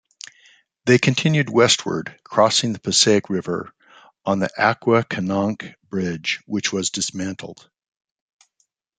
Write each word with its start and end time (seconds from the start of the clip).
They 0.85 0.97
continued 0.97 1.51
westward, 1.51 2.19
crossing 2.23 2.73
the 2.73 2.79
Passaic 2.79 3.29
River 3.29 3.71
on 4.25 4.39
the 4.39 4.49
Acquakanonk 4.59 5.75
Bridge, 5.91 6.39
which 6.47 6.73
was 6.73 6.89
dismantled. 6.89 7.69